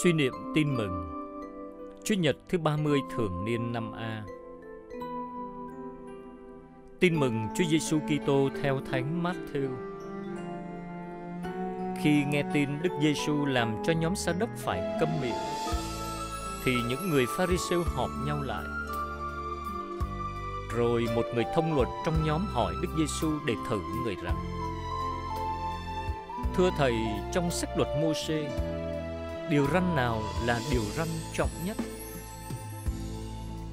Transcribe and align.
Suy 0.00 0.12
niệm 0.12 0.32
tin 0.54 0.74
mừng 0.76 1.06
Chúa 2.04 2.14
Nhật 2.14 2.36
thứ 2.48 2.58
30 2.58 3.00
thường 3.16 3.44
niên 3.44 3.72
năm 3.72 3.92
A 3.92 4.24
Tin 7.00 7.20
mừng 7.20 7.46
Chúa 7.56 7.64
Giêsu 7.70 7.98
Kitô 7.98 8.48
theo 8.62 8.80
Thánh 8.90 9.22
Matthew. 9.22 9.68
Khi 12.02 12.24
nghe 12.24 12.42
tin 12.54 12.82
Đức 12.82 12.90
Giêsu 13.02 13.46
làm 13.46 13.74
cho 13.86 13.92
nhóm 13.92 14.16
sa 14.16 14.32
đốc 14.38 14.48
phải 14.56 14.96
câm 15.00 15.08
miệng, 15.22 15.38
thì 16.64 16.72
những 16.88 17.10
người 17.10 17.24
Pharisêu 17.36 17.82
họp 17.86 18.10
nhau 18.26 18.42
lại. 18.42 18.64
Rồi 20.76 21.06
một 21.16 21.24
người 21.34 21.44
thông 21.54 21.74
luật 21.74 21.88
trong 22.04 22.14
nhóm 22.24 22.46
hỏi 22.46 22.74
Đức 22.82 22.88
Giêsu 22.98 23.32
để 23.46 23.54
thử 23.68 23.78
người 24.04 24.16
rằng: 24.22 24.36
Thưa 26.54 26.70
thầy, 26.78 26.94
trong 27.32 27.50
sách 27.50 27.70
luật 27.76 27.88
Môsê, 28.02 28.48
điều 29.52 29.66
răn 29.72 29.96
nào 29.96 30.22
là 30.46 30.60
điều 30.72 30.82
răn 30.82 31.08
trọng 31.32 31.48
nhất? 31.66 31.76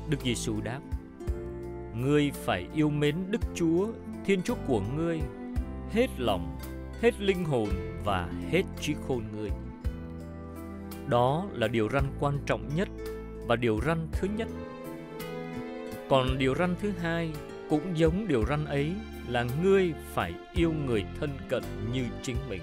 Đức 0.10 0.18
Giêsu 0.24 0.62
đáp: 0.62 0.80
Ngươi 1.96 2.32
phải 2.32 2.68
yêu 2.74 2.90
mến 2.90 3.16
Đức 3.30 3.42
Chúa, 3.56 3.88
Thiên 4.26 4.42
Chúa 4.42 4.56
của 4.68 4.82
ngươi, 4.96 5.20
hết 5.92 6.08
lòng, 6.18 6.60
hết 7.02 7.22
linh 7.22 7.46
hồn 7.46 7.70
và 8.04 8.30
hết 8.52 8.64
trí 8.82 8.96
khôn 9.08 9.24
ngươi. 9.36 9.50
Đó 11.08 11.46
là 11.54 11.68
điều 11.68 11.90
răn 11.90 12.04
quan 12.20 12.38
trọng 12.46 12.70
nhất 12.76 12.90
và 13.48 13.56
điều 13.56 13.80
răn 13.86 14.08
thứ 14.12 14.28
nhất. 14.38 14.48
Còn 16.10 16.38
điều 16.38 16.56
răn 16.56 16.76
thứ 16.82 16.92
hai 17.02 17.32
cũng 17.70 17.98
giống 17.98 18.28
điều 18.28 18.46
răn 18.46 18.66
ấy 18.66 18.92
là 19.28 19.46
ngươi 19.64 19.94
phải 20.14 20.34
yêu 20.54 20.74
người 20.86 21.06
thân 21.20 21.30
cận 21.50 21.64
như 21.94 22.06
chính 22.24 22.38
mình. 22.50 22.62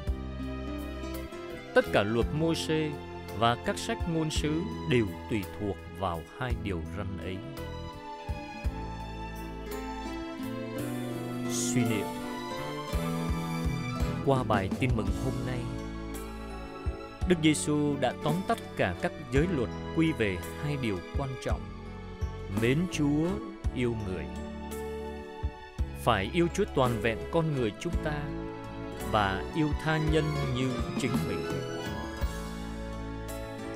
Tất 1.76 1.84
cả 1.92 2.02
luật 2.02 2.26
Mô-xê 2.40 2.90
và 3.38 3.56
các 3.64 3.78
sách 3.78 3.98
ngôn 4.14 4.30
sứ 4.30 4.62
đều 4.90 5.06
tùy 5.30 5.42
thuộc 5.60 5.76
vào 5.98 6.22
hai 6.38 6.52
điều 6.62 6.80
răn 6.96 7.18
ấy. 7.18 7.36
Suy 11.50 11.80
niệm. 11.80 12.06
Qua 14.26 14.42
bài 14.42 14.70
tin 14.80 14.90
mừng 14.96 15.06
hôm 15.24 15.34
nay 15.46 15.58
Đức 17.28 17.36
Giêsu 17.42 17.96
đã 18.00 18.14
tóm 18.24 18.34
tắt 18.48 18.58
cả 18.76 18.94
các 19.02 19.12
giới 19.32 19.46
luật 19.56 19.70
quy 19.96 20.12
về 20.12 20.36
hai 20.62 20.76
điều 20.82 20.98
quan 21.18 21.30
trọng 21.44 21.60
Mến 22.62 22.78
Chúa, 22.92 23.28
yêu 23.74 23.96
người. 24.08 24.24
Phải 26.04 26.30
yêu 26.32 26.46
Chúa 26.54 26.64
toàn 26.74 27.00
vẹn 27.02 27.18
con 27.32 27.54
người 27.54 27.72
chúng 27.80 27.94
ta 28.04 28.22
Và 29.12 29.52
yêu 29.56 29.68
tha 29.82 29.98
nhân 30.12 30.24
như 30.54 30.70
chính 31.00 31.12
mình. 31.28 31.65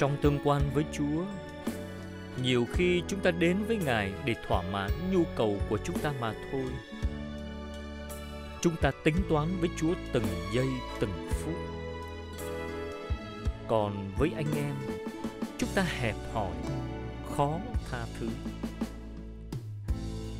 Trong 0.00 0.16
tương 0.22 0.38
quan 0.44 0.62
với 0.74 0.84
Chúa 0.92 1.24
Nhiều 2.42 2.66
khi 2.72 3.02
chúng 3.08 3.20
ta 3.20 3.30
đến 3.30 3.56
với 3.66 3.76
Ngài 3.76 4.12
để 4.24 4.34
thỏa 4.48 4.62
mãn 4.62 4.90
nhu 5.12 5.24
cầu 5.36 5.58
của 5.70 5.78
chúng 5.84 5.98
ta 5.98 6.12
mà 6.20 6.34
thôi 6.52 6.70
chúng 8.60 8.76
ta 8.76 8.90
tính 9.04 9.16
toán 9.28 9.48
với 9.60 9.68
Chúa 9.76 9.94
từng 10.12 10.24
giây 10.54 10.68
từng 11.00 11.28
phút. 11.30 11.54
Còn 13.68 14.12
với 14.18 14.30
anh 14.36 14.54
em, 14.56 14.74
chúng 15.58 15.68
ta 15.74 15.82
hẹp 15.82 16.16
hòi, 16.32 16.52
khó 17.36 17.58
tha 17.90 18.06
thứ. 18.20 18.28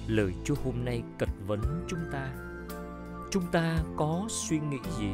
Lời 0.09 0.33
Chúa 0.45 0.55
hôm 0.65 0.85
nay 0.85 1.03
cật 1.19 1.29
vấn 1.47 1.61
chúng 1.89 2.01
ta. 2.13 2.33
Chúng 3.31 3.45
ta 3.53 3.79
có 3.97 4.27
suy 4.29 4.59
nghĩ 4.59 4.79
gì? 4.99 5.11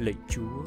Lạy 0.00 0.14
Chúa, 0.28 0.62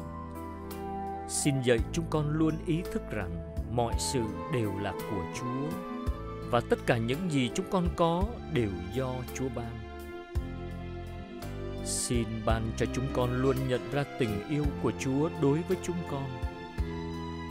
xin 1.28 1.62
dạy 1.62 1.78
chúng 1.92 2.04
con 2.10 2.30
luôn 2.30 2.54
ý 2.66 2.82
thức 2.92 3.02
rằng 3.10 3.30
mọi 3.72 3.94
sự 3.98 4.22
đều 4.52 4.72
là 4.78 4.92
của 4.92 5.24
Chúa 5.34 5.78
và 6.50 6.60
tất 6.70 6.78
cả 6.86 6.98
những 6.98 7.30
gì 7.30 7.50
chúng 7.54 7.66
con 7.70 7.88
có 7.96 8.24
đều 8.52 8.70
do 8.94 9.14
Chúa 9.34 9.48
ban. 9.54 9.78
Xin 11.84 12.24
ban 12.46 12.62
cho 12.76 12.86
chúng 12.94 13.06
con 13.12 13.42
luôn 13.42 13.56
nhận 13.68 13.80
ra 13.92 14.04
tình 14.18 14.48
yêu 14.48 14.64
của 14.82 14.92
Chúa 14.98 15.30
đối 15.42 15.62
với 15.62 15.76
chúng 15.82 15.96
con, 16.10 16.26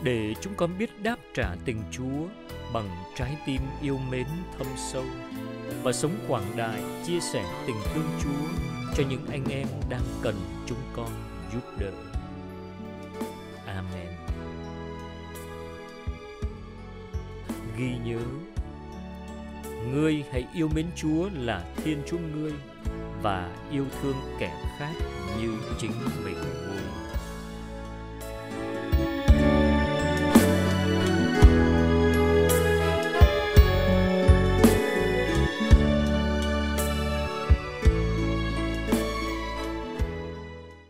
để 0.04 0.34
chúng 0.40 0.54
con 0.54 0.78
biết 0.78 1.02
đáp 1.02 1.16
trả 1.34 1.54
tình 1.64 1.82
Chúa 1.90 2.28
bằng 2.72 2.88
trái 3.16 3.36
tim 3.46 3.60
yêu 3.82 3.98
mến 4.10 4.26
thâm 4.58 4.66
sâu 4.76 5.04
và 5.82 5.92
sống 5.92 6.16
quảng 6.28 6.56
đại 6.56 6.82
chia 7.06 7.20
sẻ 7.20 7.44
tình 7.66 7.76
thương 7.94 8.08
Chúa 8.22 8.48
cho 8.96 9.02
những 9.10 9.26
anh 9.26 9.44
em 9.50 9.66
đang 9.90 10.04
cần 10.22 10.34
chúng 10.66 10.82
con 10.96 11.33
giúp 11.54 11.78
đỡ. 11.78 11.90
Amen. 13.66 14.06
Ghi 17.78 17.96
nhớ, 18.04 18.20
Ngươi 19.92 20.24
hãy 20.32 20.46
yêu 20.54 20.68
mến 20.74 20.86
Chúa 20.96 21.28
là 21.34 21.64
Thiên 21.76 22.02
Chúa 22.06 22.18
ngươi 22.18 22.52
và 23.22 23.50
yêu 23.70 23.86
thương 24.02 24.16
kẻ 24.38 24.52
khác 24.78 24.92
như 25.40 25.50
chính 25.78 25.92
mình 26.24 26.34
ngươi. 26.34 27.03